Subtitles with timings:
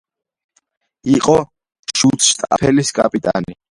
[1.17, 1.35] იყო
[2.01, 3.59] შუცშტაფელის კაპიტანი.